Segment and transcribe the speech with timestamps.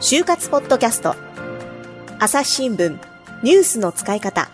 [0.00, 1.16] 就活ポッドキャスト。
[2.18, 2.96] 朝日新聞
[3.42, 4.48] ニュースの使い方。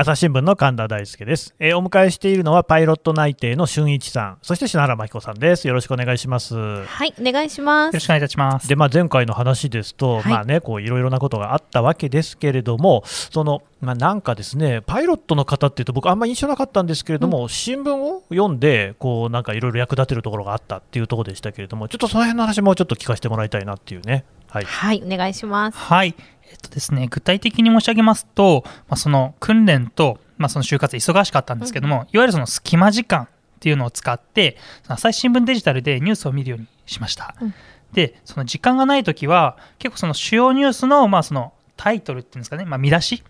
[0.00, 6.54] 朝日新聞の神田大輔です、えーお迎えしているのはパイロット内定の俊一さんそして篠原真彦さんですよろしくお願いします
[6.86, 7.92] はい、お願いします。
[7.92, 8.66] よろしくお願いいたします。
[8.66, 24.24] でまあ、前回の話ですと、はいまあね、こういろいろなことがあったわけですけれども、そのまあ、なんかですね、パイロットの方っていうと、僕、あんま印象なかったんですけれども、新聞を読んで、こうなんかいろいろ役立てるところがあったっていうところでしたけれども、ちょっとその辺の話もちょっと聞かせてもらいたいなっていうね。
[24.48, 25.78] はい、はい、お願いします。
[25.78, 26.14] はい。
[26.50, 33.28] えっとですね、具体的に申し上げますと、まあ、その訓練と、まあ、その就活忙しかったんですけども、いわゆるその隙間時間っ
[33.60, 37.34] ていうのを使って、朝日新聞デジタルでニュースを見るようにしました。
[37.40, 37.54] うん
[37.92, 43.24] で、その時間がないときは、結構その主要ニュースの、まあ、そのタイトルっていうんですかね、まあ、見出し、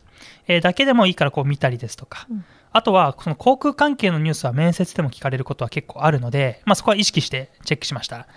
[0.49, 8.29] えーだけでもいいからこう見たりですとか、うんあとは、その航空関係のニュースは面接でも聞かれることは結構あるので、まあ、そこは意識してチェックしました。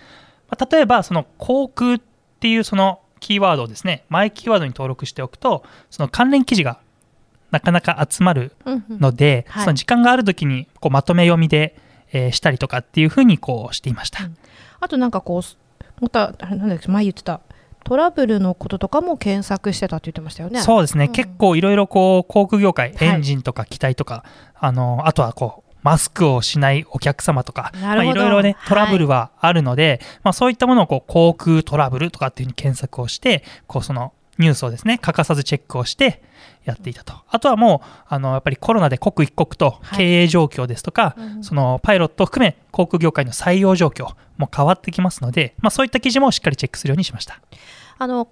[0.50, 2.02] まあ、例えば、その航空っ
[2.40, 6.80] ていうそのキーワードをですね、前キーワードに登録しておくと、その関連記事が
[7.52, 9.00] なかなか集まるうんうん。
[9.00, 9.64] ので、はい。
[9.64, 11.76] その時間があるときにこうまとめ読みで、
[12.12, 14.26] えーしたりとかっていうふうにこうしていました。
[14.26, 14.38] うん。
[14.82, 17.40] あとなんかこう、また、あれなんだっけ、前言ってた、
[17.86, 20.62] トラブルのこととかも検索してたって言ってましたよね。
[20.62, 21.12] そうですね、うん。
[21.12, 23.08] 結構いろいろこう航空業界、はい。
[23.08, 36.24] エンジンとか機体とか、あのあとはこうマスクをしないお客様とか、まあいろいろねはいトラブルはあるので、まあ、そういったものをこう航空トラブルとかっていうふうに検索をして、こうそのニュースをですね欠かさずチェックをして
[36.64, 37.14] やっていたと。
[37.28, 47.40] あとはもうあのやっぱりコロナで刻一刻とはい経営状況ですとか、うんそのパイロットを含め航空業界の採用状況も変わってきますので、まあ、そういった記事もしっかりチェックするようにしました。
[47.98, 48.28] あの、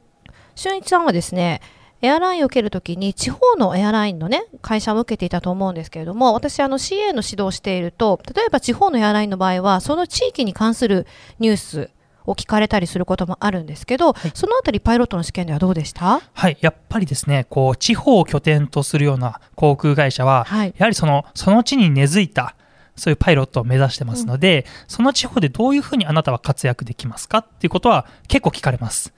[0.56, 1.62] 俊一さんはですね、
[2.02, 11.06] エアラインを受けるときに地方のエアラインのね会社も受けていたと思うんですけれども私あの CA の指導をしていると例えば地方のエアラインの場合はその地域に関する
[11.40, 11.90] ニュース
[12.26, 16.22] を聞かれたりすることもあるんですけど、そのあたりパイロットの試験ではどうでした？
[16.34, 20.74] はい、やっぱりですね、こう地方を拠点とするような航空会社は、はい。
[20.78, 22.56] やはりそのその地に根付いた
[22.96, 29.14] そういうパイロットを目指してますので、その地方でどういうふうにあなたは活躍できますかっていうことは結構聞かれます。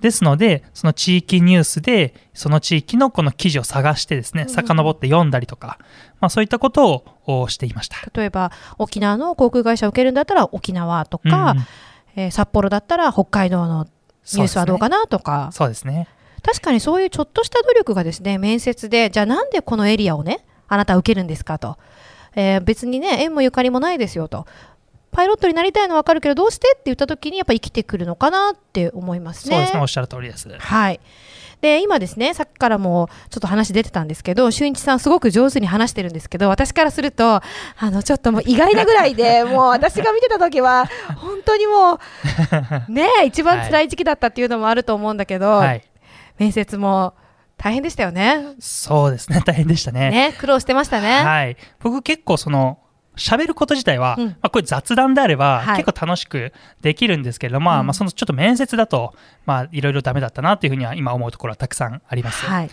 [0.00, 4.48] ですので、その地域ニュースで、その地域のこの記事を探してですね、うん。
[4.48, 5.78] 遡って読んだりとか、
[6.20, 6.90] まあ、そういったこと
[7.26, 7.96] をおしていました。
[8.14, 11.64] 例えば沖縄の航空会社を受けるんだったら沖縄とか、うんうん。
[12.16, 13.86] えー札幌だったら北海道の
[14.34, 16.08] ニュースはどうかなとか、そうですね。
[16.42, 21.76] 確かにそういうちょっとした努力がですね面接でじゃあなんでこのエリアをねあなたは受けるんですかと、
[22.36, 24.46] えー別にね縁もゆかりもないですよと
[25.16, 29.56] パイロットになりたいのは分かるけどどうしてって言った時にやっぱ生きてくるのかなって思いますね。
[29.56, 30.46] そうですね、おっしゃる通りです。
[30.46, 31.00] はい
[31.62, 37.42] で今ですねさっきからもちょっと話出てたんですけど俊一さんすごく上手に話してるんですけど私からするとあ
[37.90, 40.84] のちょっともう意外なぐらいでもう私が見てた時は
[41.16, 41.98] 本当にも
[42.88, 45.82] うね一番辛い時期だったっていうのもあると思うんだけど、はい。
[46.38, 47.14] 面接も
[47.56, 48.44] 大変でしたよね。
[48.60, 50.10] そうですね、大変でしたね。
[50.10, 51.24] ね苦労してましたね。
[51.24, 52.78] はい、僕結構その
[53.16, 54.26] 喋ること自体は、うん。
[54.26, 55.76] まあ、これ雑談であれば、はい。
[55.82, 57.86] 結構楽しくできるんですけれども、まあうん。
[57.86, 62.44] まあそのちょっと面接だと、まあ、いろいろダメだったなっていうふうには今思うところはたくさんあります。
[62.46, 62.70] はい。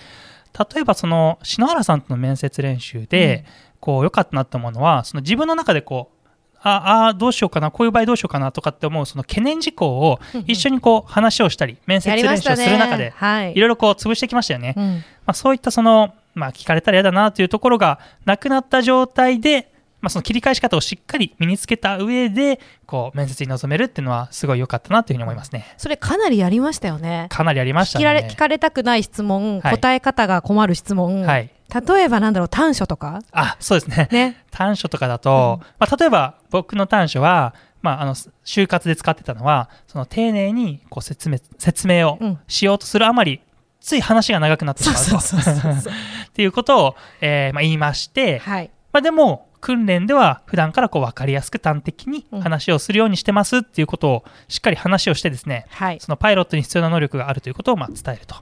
[0.73, 3.45] 例えばその篠原さんとの面接練習で、
[3.79, 6.27] こう良かったなと思うのはその自分の中でこう
[6.61, 12.55] ああどうしようかなこういう場合どうしようかなとかって思うその懸念事項を一緒にこう話をしたり面接練習を。
[12.55, 13.51] する中ではい。
[13.51, 14.73] いろいろこう潰してきましたよね。
[14.77, 14.85] うん。
[14.85, 19.72] まあ、そういったその、まあ、聞かれたら嫌だなというところがなくなった状態で、
[20.03, 25.65] まあ、その切り返し方をしっかり身につけた上でこう面接に臨めるっていうのはすごい良かったなというふうに思いますね。
[25.77, 27.27] それかなりやりましたよね。
[27.29, 28.27] かなりありました聞かれね。
[28.29, 31.49] 聞かれたくない質問、はい答え方が困る質問、はい。
[31.73, 33.21] 例えばなんだろう短所とか？
[33.31, 34.09] あ、そうですね。
[34.11, 34.43] ね。
[34.51, 43.39] 短所とかだと、まあ、例えば僕の短所は、まあ、あの就活で使ってたのはその丁寧にこう説明説明をうんしようとするあまり、
[43.79, 48.69] つい話が長くなってしまうとっていうことを、えーまあ、言いまして、はい。
[48.91, 55.95] まあ、でも訓練では普段からこう分かりやすく端的にうん話をするようにしてますっていうことをしっかり話をしてですねはい。
[55.95, 58.35] っそのパイロットに必要な能力があるということをまあ伝えると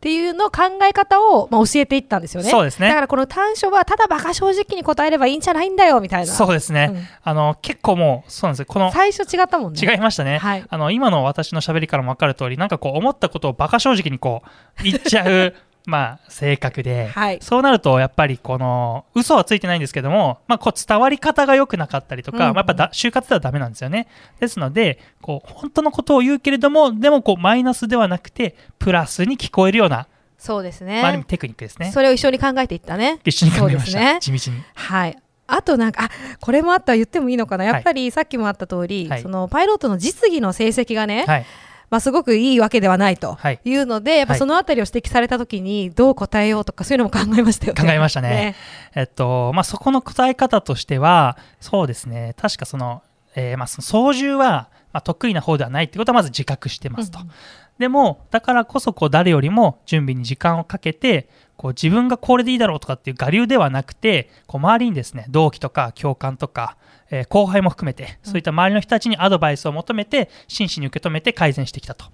[0.00, 2.50] ていうの考え方を、まあ、教えていったんですよね。
[2.50, 6.32] そうですねだからこの短所はただバカ正直に答えればいいんじゃないんだよみたいな。
[6.32, 9.80] そうですね、うんあの結構もうそうなんですよこの最初違ったもんね。
[9.80, 14.42] 違いましたね、はいあの今の私の喋りからも分かる通りなんかこう思ったことをバカ正直にこ
[14.80, 15.54] う言っちゃう
[15.88, 17.38] まあ性格で、はい。
[17.40, 22.54] そうなるとやっぱりこの嘘はついてないんですけども、まあ、こう伝わり方が良くなかったりとか、うんうん。
[22.54, 24.06] まあ、やっぱだ就活ではダメなんですよね。
[24.38, 31.24] ですのでこう本当のことを言うけれどもでもこうマイナスではなくてプラスに聞こえるような、そうですまあ、ある意味ね。
[31.26, 31.90] テクニックですね。
[31.90, 33.20] それを一緒に考えていったね。
[33.24, 34.18] 一緒に考えました、ね。
[34.20, 34.62] 地道に。
[34.74, 35.18] はい。
[35.46, 36.10] あとなんかあ
[36.42, 37.64] これもあった言ってもいいのかな。
[37.64, 37.72] はい。
[37.72, 39.22] やっぱりさっきもあった通り、はい。
[39.22, 41.46] そのパイロットの実技の成績がね、はい
[41.90, 47.82] まあ、すごくいいわけではないとはいいうので、やっぱはいそのあたりを指摘されたときにどう答えようとかそういうのも考えましたよね。
[47.82, 48.56] 考えましたね
[48.94, 53.02] えっとまあ、そこの答え方としては、そうですね、確かその、
[53.34, 57.18] えーまあ、その操縦は、まあ、得意な方ではないってことはまず自覚してますと。
[57.20, 57.32] うんうん
[57.78, 66.76] でも、だからこそこう誰よりも準備に時間をかけて、こう自分がこれでいいだろうとかっていう我流ではなくて、こう周りにですね、同期とか教官とか、
[67.10, 72.06] えー後輩も含めて、そういった周りの人たちにアドバイスを求めて、真摯に受け止めて改善してきたと。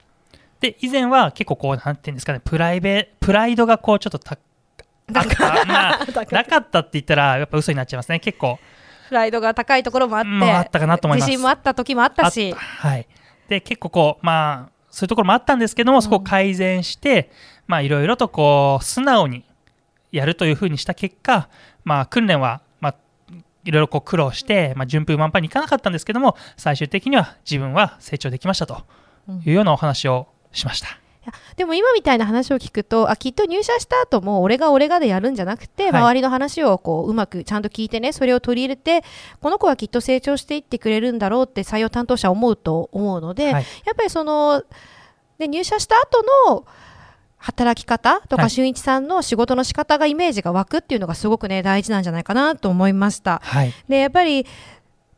[0.61, 4.39] で、以前は結構こう、なんていうんですかね、プライベ、プライドがこうちょっとた
[5.13, 8.21] あった、まあ、 なかったって言ったら、やっぱ嘘になっちゃいますね。
[8.21, 8.59] 結構、
[9.09, 11.29] プライドが高いところもあって、まああったかなと思います。
[11.29, 12.53] 自信もあった時もあったし。
[12.53, 12.57] た。
[12.57, 13.07] はい。
[13.49, 17.31] で、結構こう、まあ、そういうところもあったんですけども、そこを改善して、
[17.67, 19.45] まあ、いろいろとこう、素直に
[20.13, 21.49] やるというふうにした結果、
[21.85, 22.61] まあ、訓練は、まあ、
[23.65, 28.83] いろいろこう苦労して、まあ、順風満帆にいかなかったんですけども、最終的には自分は成長できましたと
[29.45, 30.89] いうようなお話をしました。
[30.89, 36.03] いやでも今みたいな話を聞くとあきっと入社した後も俺が俺がでやるんじゃなくて、はい。
[36.03, 39.03] 周りの話をこううまくちゃんと聞いてねそれを取り入れて
[39.41, 43.65] この子はきっと成長していってくれるんだろうって採用担当者は思うと思うので、はい。
[43.87, 44.63] やっぱりその
[45.39, 46.67] で入社した後の
[47.45, 53.43] 働き方とか、はい俊一さんの仕事の仕方がイメージが湧くっていうのがすごくね大事なんじゃないかなと思いました。
[53.45, 53.73] はい。
[53.87, 54.47] でやっぱり、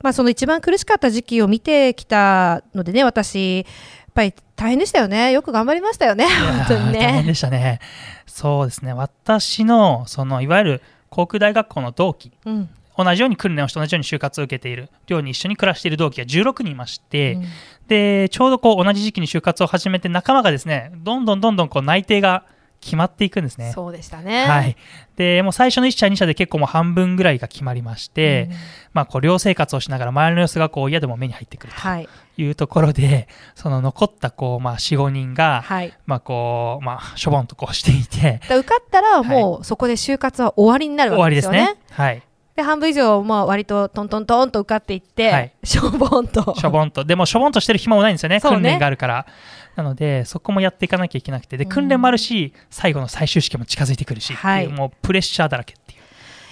[0.02, 3.67] まあ、その一番苦しかった時期を見てきたのでね私やっ
[4.14, 7.23] ぱり大変でしたよねよく頑張りましたよね本当にいやー大変ね。
[7.28, 7.81] でしたね。
[8.26, 8.93] そうですね。
[8.93, 17.44] 私の、その、いわゆる航空大学校の同期、うん同じように訓練をして同じように就活を受けている寮に一緒に暮らしている同期が16人いまして、うん
[17.87, 22.44] でちょうどこう同じ時期に就活を始めて仲間がですねどんどんどんどんこう内定が
[22.81, 23.72] 決まっていくんですね。
[23.72, 24.44] そうでしたね。
[24.44, 24.76] はい、
[25.16, 28.56] でもう最初の1社2社で結構もう半分ぐらいが決まりまして、うん
[28.93, 35.93] まあ、こう寮生活をしながら周りの様子がこう嫌でも目に入ってくるはいというところでその残ったこう、まあ、45人が、はい。
[36.06, 41.72] まあこうまあ、しょぼんとこうしていてだ受かったらもうそこで就活は終わりになる終わりですわけです。
[41.75, 41.81] ね。
[41.90, 42.22] はい
[42.56, 46.55] で半分以上まあ割とトントントンと受かっていって、はいしょぼんと。
[46.56, 47.05] しょぼんと。
[47.05, 48.37] でも、しょぼんとしてる暇もないんですよね。
[48.37, 49.26] ね訓練があるから。
[49.75, 51.58] なので、そこもやっていかなきゃいけなくて。
[51.58, 55.99] で、うん訓練もあるし、最後の最終試験も近づいてくるし、はいもうプレッシャーだらけっていう。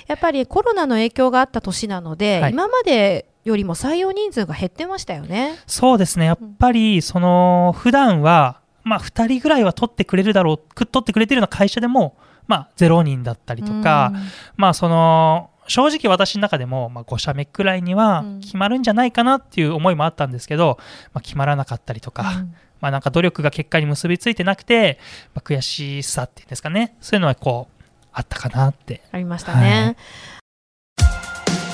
[0.06, 5.58] やっぱりコロナの影響があった年なので、はい今までよりも採用人数が減ってましたよね。
[5.66, 6.26] そうですね。
[6.26, 12.16] やっぱり、その、普段は、まあ、2人ぐらいは取ってくれるだろう、く取ってくれてるような会社でも、
[12.46, 14.20] まあ、0人だったりとか、うん
[14.56, 18.40] まあ、その、正直私の中でも、まあ、5社目くらいにはうん。
[18.40, 20.78] 決まるんじゃないかなっていう思いもあったんですけど、
[21.12, 22.54] まあ、決まらなかったりとか、うん。
[22.80, 24.98] まあなんか努力が結果に結びついてなくて、
[25.34, 29.02] まあ、悔しさっていうんですかね、そういうのはこう、あったかなって。
[29.10, 29.96] ありましたね。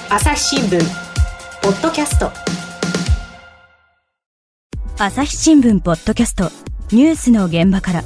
[0.08, 0.78] 朝日新聞
[1.62, 2.30] ポッドキャスト。
[4.98, 6.50] 朝日新聞ポッドキャスト。
[6.92, 8.02] ニュースの現場から。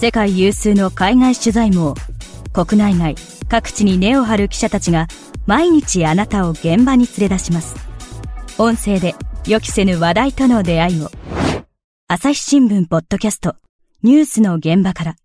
[0.00, 1.94] 世界有数の海外取材網
[2.56, 3.14] 国内外
[3.50, 5.08] 各地に根を張る記者たちが
[5.44, 7.76] 毎日あなたを現場に連れ出します
[8.56, 9.14] 音声で
[9.46, 11.10] 予期せぬ話題との出会いを
[12.08, 13.56] 朝日新聞ポッドキャスト
[14.02, 15.16] ニュースの現場から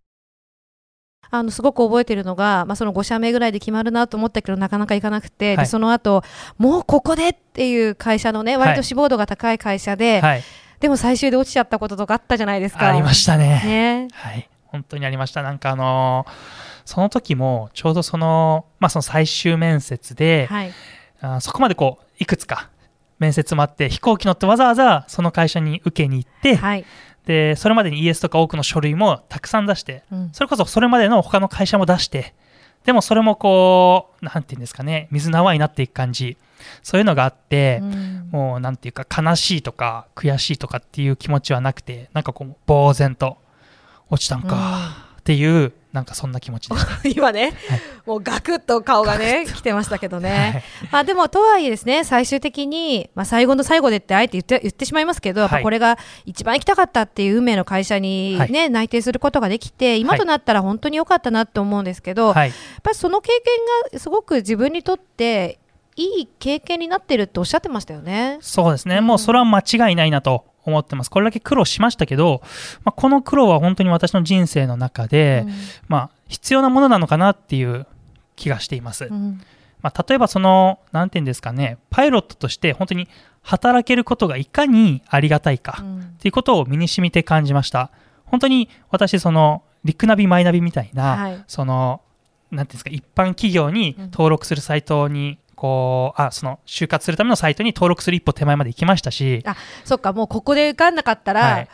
[1.29, 6.25] あのすごく覚えてるのが、まあ、その5社目ぐらいで決まるなと思ったけどなかなかいかなくて、はいでその後
[6.57, 10.43] もうここでっていう会社のね割と志望度が高い会社で、はい。
[10.81, 12.89] でも最終で落ちちゃったこととかあったじゃないですか。
[12.89, 13.61] ありましたね。
[13.63, 14.07] ね。
[14.11, 14.49] はい。
[14.65, 15.43] 本当にありました。
[15.43, 20.71] なんかあのーその時も、ちょうどその、まあその最終面接で、はい。
[21.21, 22.69] あーそこまでこう、いくつか
[23.19, 26.85] 面接もあって、飛行機乗ってわざわざその会社に受けに行って、はい。
[27.25, 32.33] で、それまでに ES とか多くの書類もたくさん出して、うんそれこそそれまでの他の会社も出して、
[32.85, 36.37] でもそれもこう、なんていうんですかね、水縄になっていく感じ、
[36.81, 43.37] そういうのがあって、うんもうなんていうか悲しいとか悔しいとかっていう気持ちはなくて、なんかこう、呆然と
[44.09, 46.75] 落ちたんかっていう、なんかそんな気持ちで。
[47.15, 47.53] 今ね、
[48.07, 50.63] もうガクッと顔がね、来てましたけどはね。
[50.83, 62.49] いまあでも、とはいえですね、最終的に、まあ最後の最後でってあえて言って言ってしまいますけど、やっぱはいこれが一番行きたかったっていう運命の会社にはいね、内定することができて、今となったら本当に良かったなって思うんですけど、はい。
[62.49, 65.59] やっぱりその経験がすごく自分にとって
[65.95, 68.37] いい経験になってるっておっしゃってましたよね。
[68.41, 71.09] そうですね、うんもうそれは間違いないなと思ってます。
[71.09, 72.41] これだけ苦労しましたけど、
[72.83, 75.45] まあ、この苦労は本当に私の人生の中で、
[75.87, 77.87] まあ、必要なものなのかなっていう
[78.35, 79.05] 気がしています。
[79.05, 79.41] うん
[79.81, 83.07] まあ、例えばその、なんていうんですかね、パイロットとして本当に
[83.41, 87.89] 働けることがいかにありがたいかうんっていうことを身に染みて感じました。
[88.25, 92.01] 本当に私、その、リクナビ、マイナビみたいな、はいその、
[92.51, 99.43] なんていうんですか、一般企業に登録するサイトに、こうあその就活するためのサイトに登録する一歩手前まで行きましたし、
[99.85, 101.67] そっかもうここで受かんなかったら、はい。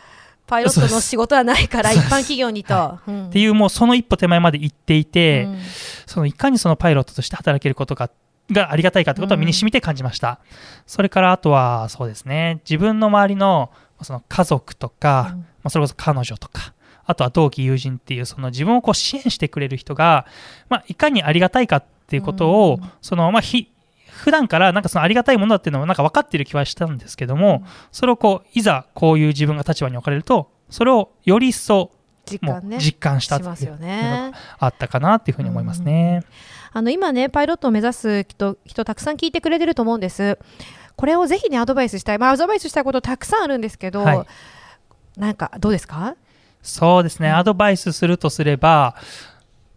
[0.46, 3.26] パイロットの仕事はないから一般企業にと、はうん。
[3.28, 5.58] っていうもうその一歩手前まで行っていて、うん。
[6.04, 8.10] そのいかにそのパイロットとして働けることが
[8.50, 10.40] がありがたいかってことは身に染みて感じました、
[10.86, 12.60] それからあとはそうですね。
[12.68, 13.70] 自分の周りの
[14.02, 15.38] その家族とか、うん。
[15.40, 16.74] まあ、それこそ彼女とか
[17.06, 20.26] あとは同期友人っていうその自分をこう支援してくれる人が、
[20.68, 22.90] まあ、いかにありがたいかっていうことを、うん。
[23.02, 23.70] そのまあひ
[24.18, 31.90] 普段からなんかそのありがたいものだっていうのもなんか分かっている気はしたんですけども、それをこういざこういう自分が立場に置かれるとそれをより一層
[32.26, 34.32] 実感ね実感したしますよっていうのがね。
[34.58, 36.24] あったかなっていうふうに思いますね。
[36.72, 40.38] あの今ねパイロットを目指す人人たくさん聞いてくれてると思うんです。
[40.96, 44.26] これをぜひねアドバイスしたい、まあ、アドバイスしたいことたくさんあるんですけど、はい
[45.16, 46.14] なんかどうですか？
[46.62, 48.94] そうですね、うんアドバイスするとすれば、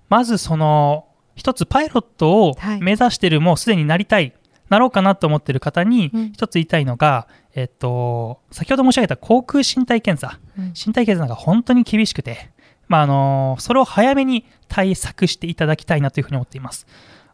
[0.09, 2.81] まずその、一つパイロットをはい。
[2.81, 4.33] 目指してる、もうすでになりたい、
[4.69, 10.65] なろうかなと思ってる方にうん、一つ言いたいのが、えっと、先ほど申し上げた航空身体検査、うん。
[10.67, 12.51] 身体検査が本当に厳しくて、
[12.87, 16.87] まあ、あのそれを早めに対策していただきたいなというふうに思っています。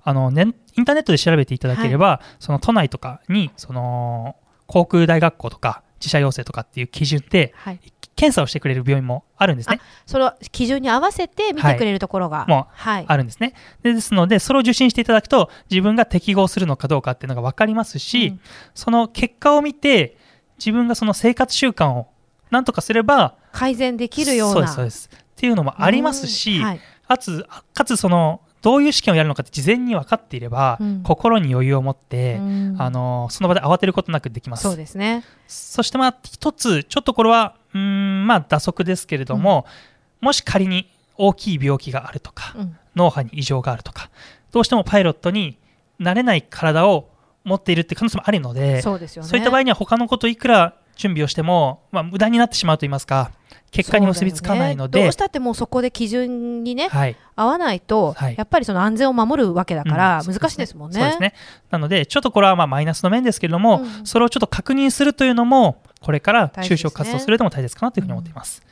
[0.04, 4.36] あのね、インターネットで調べていただければ、その都内とかにその
[4.68, 7.80] 航空大学校とか自社要請とかっていう基準ではい、
[8.18, 9.80] 検査をしてくれる病院もあるんですね。
[10.06, 13.54] その基準に合わせて見てくれるところが、もうはい、あるんですね。
[13.84, 18.40] でですので、それを受診していただくと、自分が適合するのかどうかっていうのが分かりますし、うん
[18.74, 20.18] その結果を見て、
[20.58, 22.08] 自分がその生活習慣を
[22.50, 25.10] なんとかすれば、改善できるようなそうです、そうです。
[25.14, 34.64] っていうのもありますし、うんはいかつ、かつその、どういう試験をやるのかって事前に分かっていれば、うん心に余裕を持って、うんあのその場で慌てることなくできます。
[34.64, 35.24] そうですね。
[35.48, 37.84] そしてまあ一つ、ちょっとこれは、うー
[38.24, 39.66] ん、まあ打足ですけれども、
[40.22, 44.10] もし仮に大きい病気があるとか、うん脳波に異常があるとか、
[44.52, 45.60] どうしてもパイロットに
[46.00, 47.10] なれない体を
[47.44, 49.30] 持っているって可能性もあるので、そうですよね。
[49.30, 53.32] そういった場合には他のこといくら準備をしても、まあ、無駄になってしまうと言いますか、
[53.72, 55.06] 結果に結びつかないので、ね。
[55.06, 58.36] どうしたってもうそこで基準にね、はい、合わないと、はい。
[58.38, 61.00] やっぱりその安全を守るわけだから、うん難しいですもんね。
[61.00, 61.34] そうですね。
[61.70, 64.06] なので、ちょっとこれはまあマイナスの面ですけれども、うん。
[64.06, 68.64] それをちょっと確認するというのも、これから就職活動するでも大切かなというふうに思っています。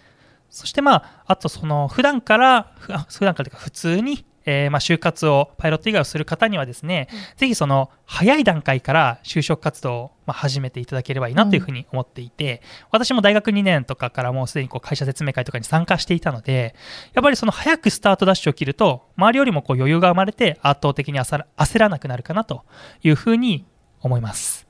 [0.50, 12.62] そしてまあ、あとその、普段から、普段からというか普通に、えーまあ就活をパイロット以外をする方にはですね、ぜひその早い段階から就職活動をまあ始めていただければいいなというふうに思っていて、
[12.92, 16.76] 私も大学2年とかからもうすでにこう会社説明会とかに参加していたので、
[17.14, 22.64] やっぱりその早くスタートダッシュを切ると、周りよりもこう余裕が生まれて圧倒的に焦ら焦らなくなるかなと
[23.04, 23.66] いうふうに
[24.02, 24.68] 思います。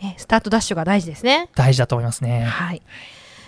[0.00, 1.48] ねスタートダッシュが大事ですね。
[1.54, 2.42] 大事だと思いますね。
[2.42, 2.82] はい。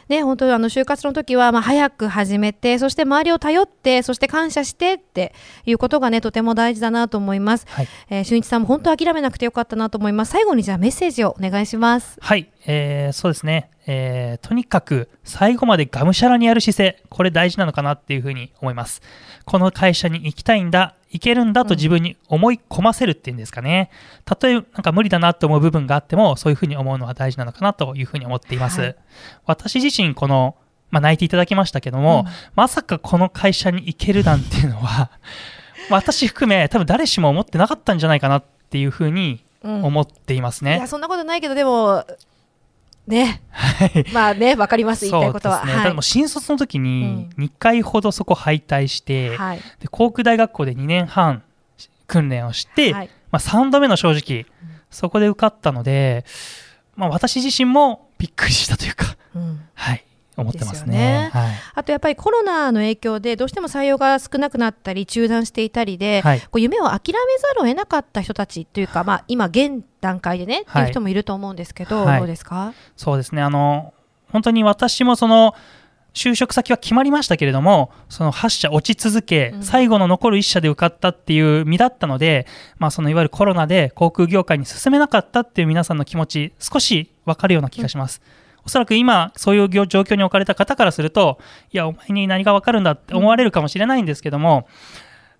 [0.08, 5.34] ね、本当にあの就活の時はまあ早く始めてそして周りを頼ってそして感謝してって
[5.64, 7.66] いうことがねとても大事だなと思います。
[7.68, 7.88] はい。
[8.10, 10.32] えー、俊一さんも本当諦めなくてよかったなと思います。
[10.32, 12.18] 最後にじゃあメッセージをお願いします。
[12.20, 19.00] はい、えーそうですね、えーとにかく最後までがむしゃらにやる姿勢、これ大事なのかなっていうふうに思います。
[19.44, 23.88] この会社に行きたいんだ、行けるんだと自分に思い込ませるっていうんですかね。
[24.24, 28.80] たとえなんか無理だなと思う部分があっても、そういうふうに思うのは大事なのかなというふうに思っています。
[28.80, 28.96] はい
[29.46, 30.56] 私自身、この、
[30.90, 35.10] まあ、泣いていただきましたけども、うんまさかこの会社に行けるなんていうのは、
[35.88, 40.76] 私含め多分誰しも思ってなかったんじゃないかなっていうふうにうん思っていますね。
[40.76, 42.04] いやそんなことないけどでも
[43.06, 43.42] ね、
[44.12, 45.58] まあねわかります言いたいことは。
[45.58, 49.58] そうですね、ただもう新卒の時に2回ほどそこ敗退して、はい。
[49.80, 51.42] で航空大学校で2年半
[52.06, 53.10] 訓練をして、はい。
[53.30, 54.46] まあ、3度目の正直、
[54.90, 56.24] そこで受かったので、
[56.96, 59.60] まあ、私自身もびっくりしたというか、うん。
[59.74, 60.04] はい、
[60.36, 60.96] 思ってますね。
[60.96, 61.30] ね。
[61.32, 61.52] はい。
[61.74, 66.40] あとやっぱりコロナの影響でどうしても採用が少なくなったり中断していたりで、はい。
[66.40, 72.18] こう夢を諦めざるを得なかった人たちというか、まあ、今現段階でね、っていう人もいると思うんですけど、はい。
[72.18, 73.42] どうですか、そうですね。
[73.42, 73.94] あの、
[74.30, 75.54] 本当に私もその、
[76.14, 79.62] 就職先は決まりましたけれども、その8社落ち続け、うん。
[79.62, 82.46] 最後の残る1社で受かったっていう身だったので、
[82.78, 88.22] まあそのいわゆるコロナで航空業界に進めなかったっていう皆さんの気持ち、少しわかるような気がします。
[88.66, 91.38] おそらく今、そういう業状況に置かれた方からすると、
[91.70, 94.66] いや、お前に何がわかるんだって思われるかもしれないんですけども、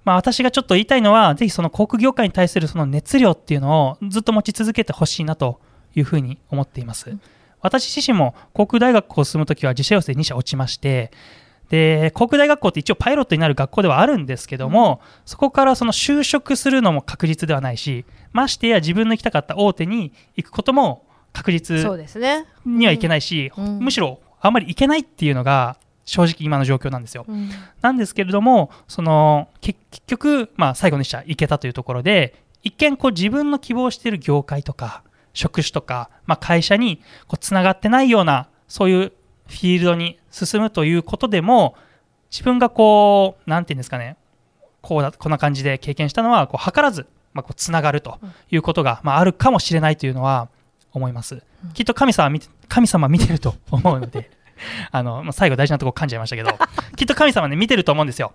[0.05, 5.61] まあ私がちょっと言いたいのは、ぜひその航空業界に対するその熱量っていうのをずっと持ち続けてほしいなと
[5.95, 7.17] いうふうに思っています。
[7.61, 11.11] 私自身も航空大学校を進むときは自社養成2社落ちまして、
[11.71, 21.77] で航空大学校って一応パイロットになる学校ではあるんですけども、そこからその就職するのも確実ではないし、ましてや自分の行きたかった大手に行くことも確実。
[22.65, 27.27] にはいけないし、うんむしろあんまり行けないっていうのが正直今の状況なんですよ。
[27.29, 27.51] うん
[27.83, 39.13] なんですけれども、そのけ結局、まあ、最後の1社行けたというところで、一見こう自分の希望している業界とか職種とか、まあ、会社にこうつながってないようなそういう
[39.47, 41.77] フィールドに進むということでも
[42.31, 44.17] 自分がこうなんていうんですかね
[44.81, 48.19] こうだこんな感じで経験したのはこう図らず、まあ、こうつながると
[48.51, 50.49] いうことが、まあ、あるかもしれないというのは
[50.95, 51.43] 思います、
[51.75, 54.31] きっと神様は見て神様は見てると 思うので
[54.91, 56.51] あの、まあ、最後大事なところ噛んじゃいましたけど
[56.97, 58.33] きっと神様ね見てると思うんですよ。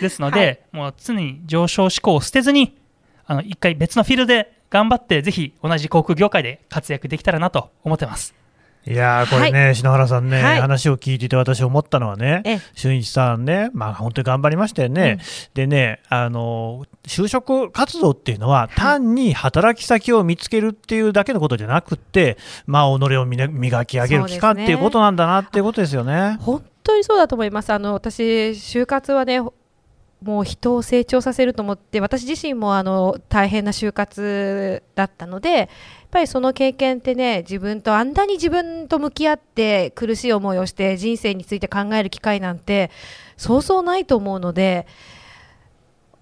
[0.00, 2.78] ですので、もう常に上昇志向を捨てずに
[3.26, 8.34] あの一回別のフィールドで頑張ってぜひ同じ航空業界で活躍できたらなと思ってます
[8.84, 15.18] いやーこれね、篠原さんね、はい話を聞いていて私思ったのはねええ、俊一さんね、まあ本当に頑張りましたよね。
[15.54, 22.36] でね、あの、就職活動っていうのは単に働き先を見つけるっていうだけのことじゃなくって、
[22.66, 26.38] まあ己を磨き上げる期間っていうことなんだなっていうことですよね。
[26.40, 27.72] 本当にそうだと思います。
[27.72, 29.40] あの私就活はね
[30.22, 35.68] もう人を成長させると思って私自身もあの大変な就活だったので
[36.12, 42.90] ぱりその経験ってね自分とあんなに自分と向き合って苦しい思いをして人生について考える機会なんて
[43.36, 44.86] そうそうないと思うので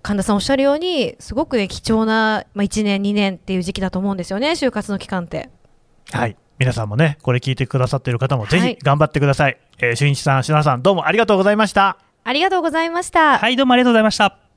[0.03, 5.51] 神田さんおっしゃるようにすごくね貴重な、まあ、1年2年っていう時期だと思うんですよね就活の期間って。
[6.13, 6.37] はい。
[6.59, 9.59] 皆さんもね、これ聞いてくださっている方もぜはいひ頑張ってください。
[9.79, 11.97] えー、俊一さん、篠原さん、どうもありがとうございました。
[12.23, 13.39] ありがとうございました。
[13.39, 14.50] はいどうもありがとうございました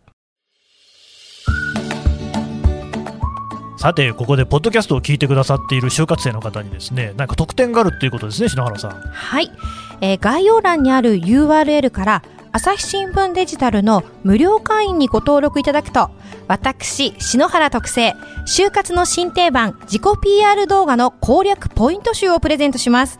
[3.83, 8.91] さて、ここでポッドキャストを聞いてくださっている就活生の方にですね、なんか特典があるっていうことですね、篠原さん。
[8.91, 9.51] はい、
[9.99, 12.23] えー概要欄にある URL から
[12.53, 16.11] 朝日新聞デジタルの無料会員にご登録いただくと
[16.47, 18.15] 私篠原特製
[18.47, 23.19] 就活の新定番自己 PR 動画の攻略ポイント集をプレゼントします。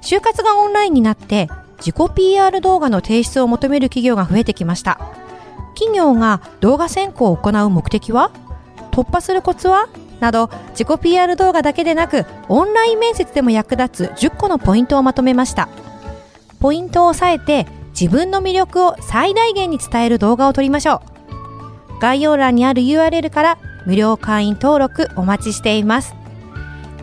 [0.00, 5.00] 就活がオンラインになって自己 PR 動画の提出を求める企業が増えてきました。
[5.74, 8.30] 企業が動画選考を行う目的は？
[8.98, 9.88] 突破するコツは？
[10.18, 15.68] など自己 PR 動画だけでなくオンライン面接でも役立つ10個のポイントをまとめました。
[16.58, 21.02] ポイントを押さえて自分の魅力を最大限に伝える動画を撮りましょ
[21.96, 22.00] う。
[22.00, 26.16] 概要欄にある URL から無料会員登録お待ちしています。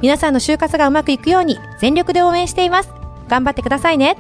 [0.02, 2.90] 皆さんの就活がうまくいくように全力で応援しています。
[3.30, 4.18] 頑張ってくださいね。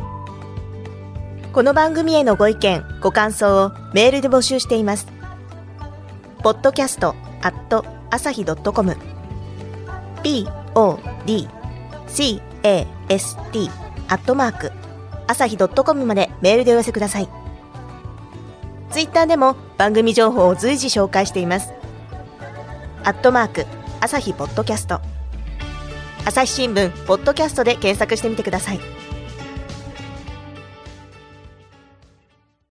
[1.52, 5.08] この番組へのご意見、ご感想をメールで募集しています。
[6.42, 8.95] podcast at 朝日 .com
[10.24, 11.48] p o d
[12.08, 13.69] c a s t
[14.08, 14.71] アットマーク
[15.28, 17.30] 朝日 .com までメールでお寄せください。
[18.91, 21.74] ツイッターでも番組情報を随時紹介しています。
[23.04, 23.65] アットマーク
[24.00, 25.02] 朝日ポッドキャスト
[26.26, 28.95] 朝日新聞ポッドキャストで検索してみてください。